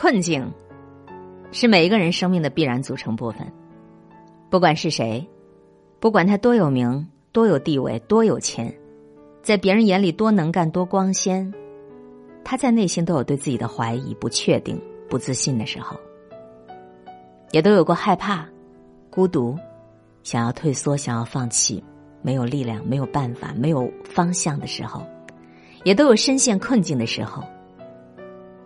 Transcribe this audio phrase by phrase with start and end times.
[0.00, 0.50] 困境
[1.52, 3.46] 是每一个人生命的必然组成部分，
[4.48, 5.28] 不管是谁，
[5.98, 8.74] 不管他多有名、多有地位、多有钱，
[9.42, 11.52] 在别人眼里多能干、多光鲜，
[12.42, 15.94] 他在内心都有对自己的怀疑、不确定、不自信的时候，
[17.50, 18.48] 也都有过害怕、
[19.10, 19.54] 孤独、
[20.22, 21.84] 想要退缩、想要放弃、
[22.22, 25.02] 没有力量、没有办法、没有方向的时候，
[25.84, 27.44] 也都有深陷困境的时候，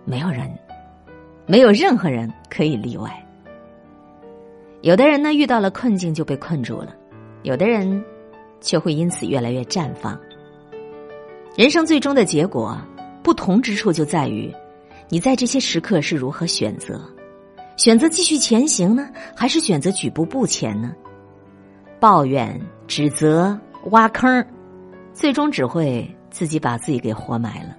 [0.04, 0.48] 没有人。
[1.46, 3.10] 没有任何人可以例外。
[4.80, 6.88] 有的人呢，遇到了困境就被困住了；
[7.42, 8.02] 有的人
[8.60, 10.18] 却会因此越来越绽放。
[11.56, 12.76] 人生最终的结果
[13.22, 14.52] 不同之处就在于，
[15.08, 17.00] 你在这些时刻是如何选择：
[17.76, 20.92] 选择继续前行呢，还是选择举步不前呢？
[22.00, 23.58] 抱怨、指责、
[23.90, 24.46] 挖坑，
[25.12, 27.76] 最终只会自己把自己给活埋了。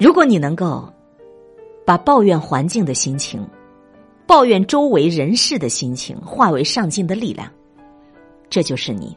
[0.00, 0.90] 如果你能够
[1.84, 3.46] 把抱怨环境的心情、
[4.26, 7.46] 抱怨周围人事的心情化为上进的力量，
[8.48, 9.14] 这就是你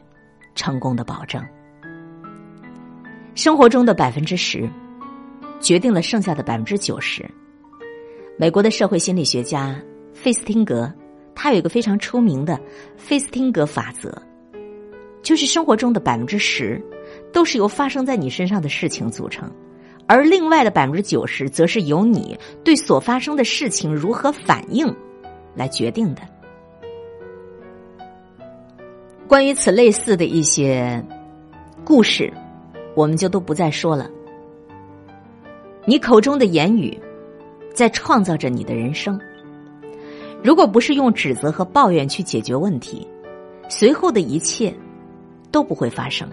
[0.54, 1.42] 成功的保证。
[3.34, 4.68] 生活中的百分之十，
[5.58, 7.24] 决定了剩下的百分之九十。
[8.36, 9.80] 美国的社会心理学家
[10.12, 10.92] 费斯汀格，
[11.34, 12.60] 他有一个非常出名的
[12.98, 14.14] 费斯汀格法则，
[15.22, 16.78] 就是生活中的百分之十，
[17.32, 19.50] 都是由发生在你身上的事情组成。
[20.06, 24.94] 而另外的百分之九十，则是由你对所发生的事情如何反应
[25.54, 26.20] 来决定的。
[29.26, 31.02] 关于此类似的一些
[31.84, 32.30] 故事，
[32.94, 34.10] 我们就都不再说了。
[35.86, 36.98] 你口中的言语，
[37.74, 39.18] 在创造着你的人生。
[40.42, 43.08] 如果不是用指责和抱怨去解决问题，
[43.70, 44.72] 随后的一切
[45.50, 46.28] 都不会发生。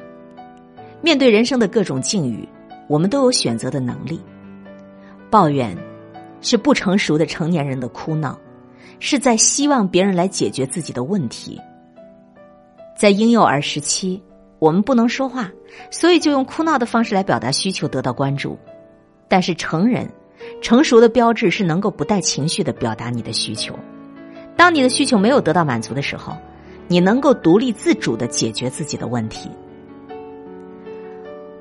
[1.01, 2.47] 面对人生的各种境遇。
[2.91, 4.19] 我们都有选择的能力。
[5.29, 5.77] 抱怨
[6.41, 8.37] 是不成熟的成年人的哭闹，
[8.99, 11.57] 是在希望别人来解决自己的问题。
[12.97, 14.21] 在婴幼儿时期，
[14.59, 15.49] 我们不能说话，
[15.89, 18.59] 所以就用哭闹的方式来表达需求，得到关注。
[19.29, 20.05] 但是成人
[20.61, 23.73] 成熟的标志是能够不带情绪的表达你的需求。
[24.57, 26.35] 当你的需求没有得到满足的时候，
[26.89, 29.49] 你能够独立自主的解决自己的问题。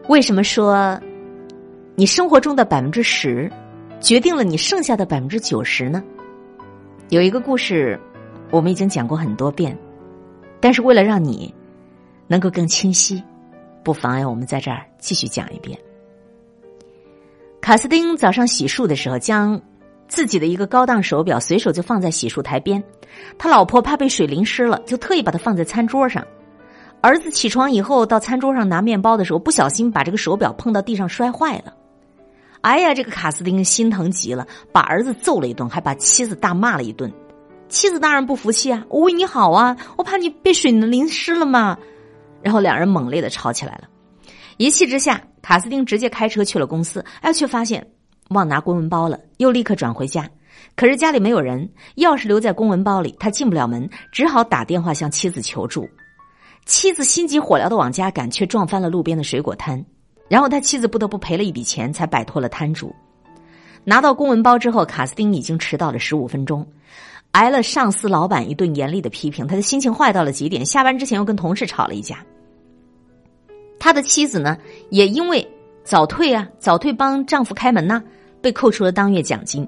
[0.09, 1.01] 为什么说？
[2.01, 3.53] 你生活中的百分之十，
[4.01, 6.03] 决定了你剩下的百分之九十呢？
[7.11, 8.01] 有一个故事，
[8.51, 9.77] 我们已经讲过很多遍，
[10.61, 11.55] 但是为了让你
[12.27, 13.23] 能够更清晰，
[13.83, 15.79] 不妨碍我们在这儿继续讲一遍。
[17.61, 19.61] 卡斯丁早上洗漱的时候，将
[20.09, 22.83] 自己的一个高档手表随手就放在洗漱台边，
[23.37, 26.27] 他老婆怕被水淋湿了，就特意把它放在餐桌上。
[27.03, 31.75] 儿子起床以后到餐桌上拿面包的时候，不小心把这个手表碰到地上摔坏了。
[32.63, 37.11] 哎呀，这个卡斯丁心疼极了，把儿子揍了一顿，还把妻子大骂了一顿。
[37.69, 41.79] 妻子当然不服气啊，我为你好啊，我怕你被水淋湿了嘛。
[42.43, 43.89] 然后两人猛烈的吵起来了。
[44.57, 47.87] 一气之下，卡斯丁直接开车去了公司，哎，却发现
[48.31, 50.29] 忘拿公文包了，又立刻转回家。
[50.77, 51.67] 可是家里没有人，
[51.97, 55.89] 钥匙留在公文包里，他进不了门，只好打电话向妻子求助。
[56.67, 59.83] 妻子心急火燎的往家赶，却撞翻了路边的水果摊。
[60.31, 62.95] 然后他妻子不得不赔了一笔钱，才摆脱了摊主。
[63.83, 66.65] 拿到公文包之后，卡斯丁已经迟到了十五分钟，
[67.33, 70.65] 挨了上司老板一顿严厉的批评，他的心情坏到了极点。
[70.65, 72.25] 下班之前又跟同事吵了一架。
[73.81, 74.57] 他的妻子呢，
[74.91, 75.45] 也因为
[75.83, 78.01] 早退啊，早退帮丈夫开门呐，
[78.41, 79.67] 被扣除了当月奖金。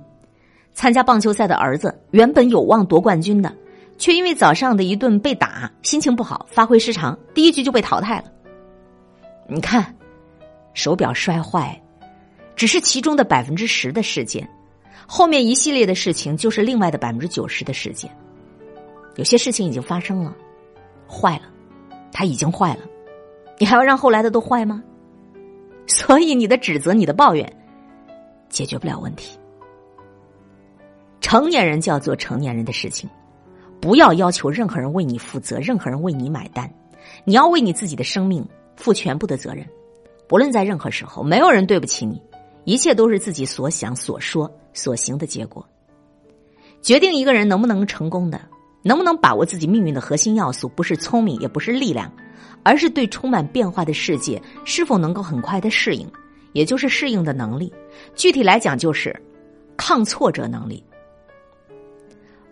[0.74, 3.52] 参加棒球赛的儿子原本有望夺冠军的，
[3.98, 8.24] 却因为早上的一顿被打，心情不好，发挥失常，第一局就被淘汰了。
[9.48, 9.92] 你看。
[10.75, 11.81] 手表摔坏，
[12.56, 14.49] 只是其中的百分之十的事件，
[15.06, 18.10] 后面一系列的事情就是另外的百分之九十的事件。
[19.16, 20.34] 有些事情已经发生了，
[21.06, 21.43] 坏了，
[22.10, 22.81] 它已经坏了，
[23.59, 24.83] 你还要让后来的都坏吗？
[25.87, 27.53] 所以你的指责、你的抱怨，
[28.48, 29.39] 解决不了问题。
[31.21, 33.09] 成年人就要做成年人的事情，
[33.80, 36.72] 不要要求任何人为你负责，任何人为你买单，
[37.25, 38.47] 你要为你自己的生命
[38.77, 39.66] 负全部的责任。
[40.32, 42.18] 无论在任何时候，没有人对不起你，
[42.64, 45.62] 一切都是自己所想、所说、所行的结果。
[46.80, 48.40] 决定一个人能不能成功的，
[48.80, 52.10] 能不能把握自己命运的核心要素，不是聪明，也不是力量，
[52.62, 56.10] 而是对充满变化的世界是否能够很快的适应，
[56.54, 57.70] 也就是适应的能力。
[58.14, 59.14] 具体来讲，就是
[59.76, 60.82] 抗挫折能力。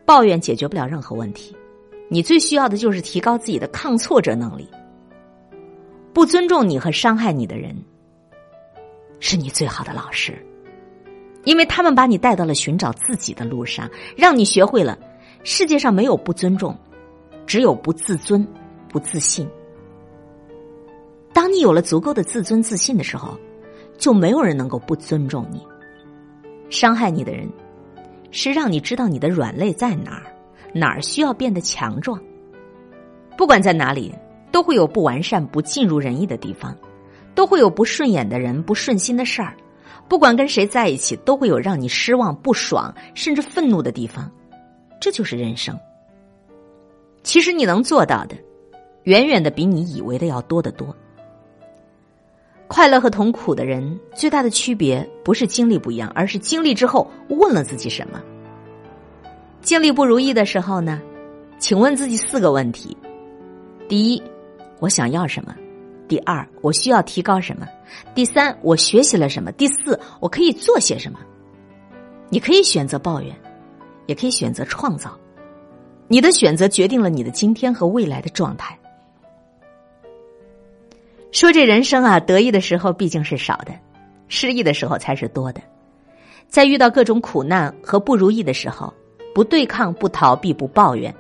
[0.05, 1.57] 抱怨解决不了任何问题，
[2.11, 4.69] 你最需要的就是提高自己的抗挫折能力。
[6.13, 7.77] 不尊重你和伤害你的人，
[9.21, 10.35] 是你最好的老师。
[11.45, 14.99] 因为他们把你带到了寻找自己的路上，让你学会了
[15.43, 16.77] 世界上没有不尊重，
[17.47, 18.47] 只有不自尊、
[18.89, 19.49] 不自信。
[21.33, 23.39] 当你有了足够的自尊自信的时候，
[23.97, 25.67] 就没有人能够不尊重你。
[26.69, 27.49] 伤害你的人，
[28.31, 30.27] 是让你知道你的软肋在哪儿，
[30.75, 32.21] 哪儿需要变得强壮。
[33.37, 34.15] 不管在哪里，
[34.51, 36.77] 都会有不完善、不尽如人意的地方，
[37.35, 39.55] 都会有不顺眼的人、不顺心的事儿。
[40.09, 44.31] 不管跟谁在一起，都会有让你失望、不爽，甚至愤怒的地方。
[45.01, 45.79] 这就是人生。
[47.23, 48.35] 其实你能做到的，
[49.05, 50.95] 远远的比你以为的要多得多。
[52.67, 58.21] 快乐和痛苦的人最大的区别，不是经历不一样，而是经历之后问了自己什么。
[59.61, 61.01] 经历不如意的时候呢，
[61.59, 62.97] 请问自己四个问题：
[63.89, 64.23] 第一，
[64.81, 65.55] 我想要什么？
[66.09, 67.69] 第二，我需要提高什么？
[68.15, 69.53] 第三，我学习了什么？
[69.53, 71.21] 第四，我可以做些什么？
[72.31, 73.33] 你可以选择抱怨，
[74.07, 75.17] 也可以选择创造。
[76.09, 78.77] 你的选择决定了你的今天和未来的状态。
[81.31, 83.73] 说这人生啊，得意的时候毕竟是少的，
[84.27, 85.61] 失意的时候才是多的。
[86.49, 88.93] 在遇到各种苦难和不如意的时候，
[89.33, 91.15] 不对抗、不逃避、不抱怨，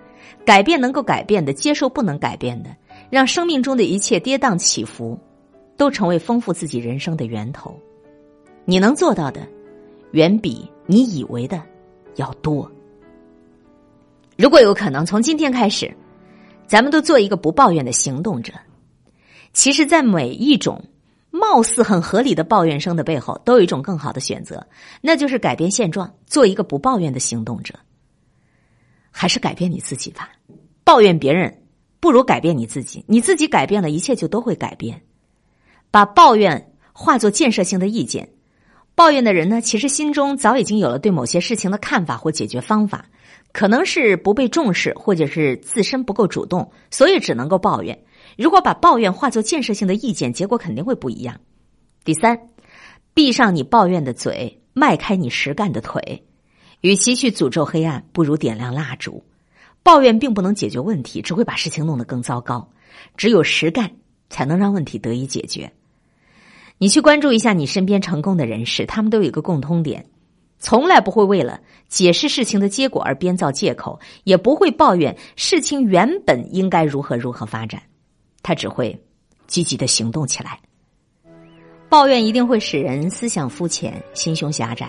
[0.44, 2.70] 改变能够改变的，接受不能改变的。
[3.10, 5.18] 让生命中的一切跌宕起伏，
[5.76, 7.78] 都成为丰富自己人生的源头。
[8.64, 9.46] 你能做到的，
[10.12, 11.60] 远比你以为的
[12.16, 12.70] 要多。
[14.36, 15.92] 如果有可能，从今天开始，
[16.66, 18.54] 咱们都做一个不抱怨的行动者。
[19.52, 20.82] 其实，在每一种
[21.30, 24.64] 貌似很合理的抱怨声的背后，都有一种更好的选择，
[25.00, 27.74] 那就是改变现状，做一个不抱怨的行动者。
[29.10, 30.30] 还是改变你自己吧，
[30.84, 31.59] 抱怨别人。
[32.00, 35.02] 不如改变你自己，你自己改变了，一切就都会改变。
[35.90, 38.30] 把抱怨化作建设性的意见。
[38.94, 43.06] 抱怨的人呢，其实心中早已经有了对某些事情的看法或解决方法，
[43.52, 47.98] 可能是不被重视，或者是自身不够主动，所以只能够抱怨。
[48.36, 51.40] 如果把抱怨化作建设性的意见，结果肯定会不一样。
[52.04, 52.48] 第三，
[53.14, 56.24] 闭上你抱怨的嘴，迈开你实干的腿。
[56.82, 59.22] 与其去诅咒黑暗，不如点亮蜡烛。
[59.82, 62.68] 抱怨并不能解决问题，只会把事情弄得更糟糕。
[63.16, 63.90] 只有实干，
[64.28, 65.72] 才能让问题得以解决。
[66.78, 70.06] 你去关注一下你身边成功的人士，他们都有一个共通点：
[70.58, 77.82] 从来不会为了解释事情的结果而编造借口，也不会抱怨事情原本应该如何如何发展。
[78.42, 78.98] 他只会
[79.46, 80.58] 积极的行动起来。
[81.88, 84.88] 抱怨一定会使人思想肤浅、心胸狭窄，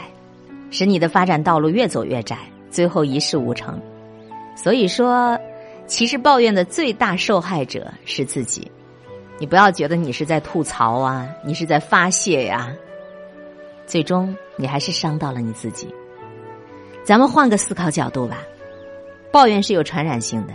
[0.70, 2.38] 使你的发展道路越走越窄，
[2.70, 3.82] 最后一事无成。
[4.56, 5.40] 所以说，
[5.88, 8.70] 其实抱怨的最大受害者是自己。
[9.40, 12.72] 你不要觉得你是在吐槽啊，你是在发泄呀，
[13.88, 15.94] 最终你还是伤到了你自己。
[17.04, 18.38] 咱们换个思考角度吧，
[19.32, 20.54] 抱怨是有传染性的，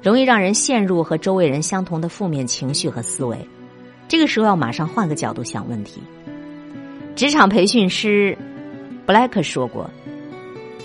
[0.00, 3.36] 容易让人陷入和周围人相同的负面情绪和思维。
[4.06, 6.00] 这个时候要马上换个角度想问题。
[7.16, 8.38] 职场培训师
[9.04, 9.90] 布莱克说过。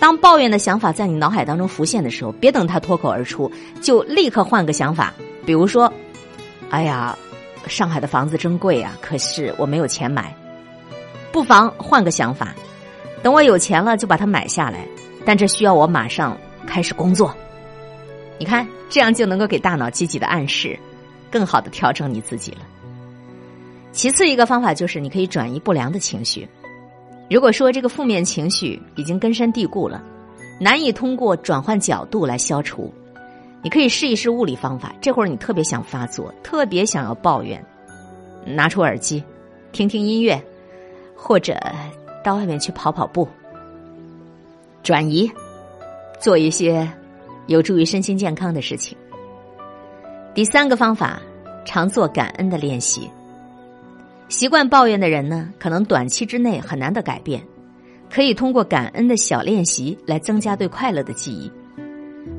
[0.00, 3.50] 当抱怨的想法在你脑海当中浮现的时候，别等他脱口而出，
[3.80, 5.12] 就立刻换个想法。
[5.44, 5.92] 比如说，
[6.70, 7.16] 哎呀，
[7.66, 10.34] 上海的房子真贵啊，可是我没有钱买。
[11.32, 12.54] 不妨换个想法，
[13.22, 14.86] 等我有钱了就把它买下来。
[15.24, 17.34] 但这需要我马上开始工作。
[18.38, 20.78] 你看，这样就能够给大脑积极的暗示，
[21.30, 22.58] 更好的调整你自己了。
[23.92, 26.48] 其次一个方法就是，你可以转移不良的情绪。
[27.30, 30.02] 如果说这个负面情绪已经根深蒂固了，
[30.58, 32.92] 难以通过转换角度来消除，
[33.62, 34.94] 你可以试一试物理方法。
[35.00, 37.62] 这会儿你特别想发作，特别想要抱怨，
[38.46, 39.22] 拿出耳机，
[39.72, 40.42] 听听音乐，
[41.14, 41.54] 或者
[42.24, 43.28] 到外面去跑跑步，
[44.82, 45.30] 转移，
[46.18, 46.90] 做一些
[47.46, 48.96] 有助于身心健康的事情。
[50.34, 51.20] 第三个方法，
[51.66, 53.10] 常做感恩的练习。
[54.28, 57.42] 习惯抱怨的人呢，可能短期之内很难的改变。
[58.10, 61.50] 可以通过感恩的小练习来增加对快乐的记忆。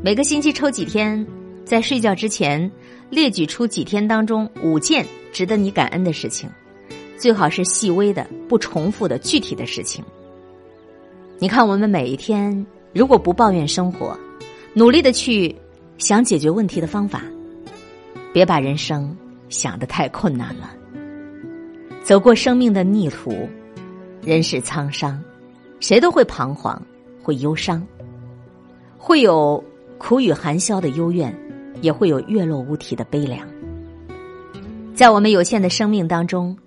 [0.03, 1.25] 每个星期抽几天，
[1.63, 2.71] 在睡觉之前
[3.11, 6.49] 列举出几天当中五件值得你感恩的事情，
[7.17, 10.03] 最好是细微的、不重复的具体的事情。
[11.37, 14.17] 你看，我们每一天如果不抱怨生活，
[14.73, 15.55] 努力的去
[15.99, 17.21] 想解决问题的方法，
[18.33, 19.15] 别把人生
[19.49, 20.73] 想得太困难了。
[22.09, 23.47] 走过生命的逆途，
[24.23, 25.23] 人世沧桑，
[25.79, 26.81] 谁都会彷徨，
[27.21, 27.85] 会忧伤，
[28.97, 29.63] 会有
[29.99, 31.31] 苦雨寒宵的幽怨，
[31.81, 33.47] 也会有月落乌啼的悲凉。
[34.95, 36.57] 在我们有限的生命当中，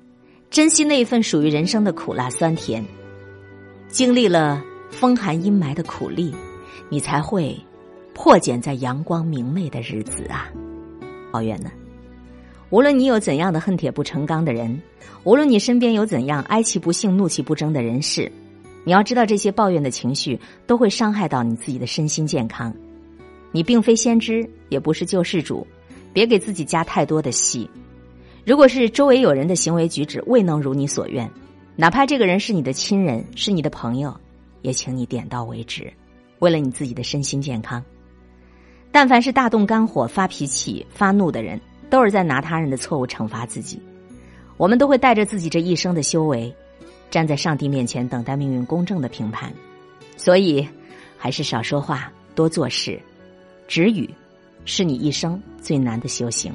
[0.48, 2.84] 珍惜那一份属于人生的苦辣酸甜，
[3.88, 6.32] 经历了风寒阴霾的苦力，
[6.88, 7.58] 你才会
[8.14, 10.48] 破茧在阳光明媚的日子啊！
[11.32, 11.68] 抱怨呢？
[12.72, 14.80] 无论你有怎样的恨铁不成钢的人，
[15.24, 18.32] 无论你身边有怎样哀其不幸、怒其不争的人士，
[18.82, 22.72] 你要知道，这些抱怨的情绪都会伤害到你自己的身心健康。
[23.50, 25.66] 你并非先知，也不是救世主，
[26.14, 27.68] 别给自己加太多的戏。
[28.42, 31.30] 如果是周围有人的行为举止未能如你所愿，
[31.76, 34.18] 哪怕这个人是你的亲人，是你的朋友，
[34.62, 35.92] 也请你点到为止，
[36.38, 37.84] 为了你自己的身心健康。
[38.90, 41.60] 但凡是大动肝火、发脾气、发怒的人，
[41.92, 43.78] 都是在拿他人的错误惩罚自己。
[44.56, 46.50] 我们都会带着自己这一生的修为，
[47.10, 49.52] 站在上帝面前等待命运公正的评判。
[50.16, 50.66] 所以，
[51.18, 52.98] 还是少说话，多做事。
[53.68, 54.08] 止语，
[54.64, 56.50] 是你一生最难的修行。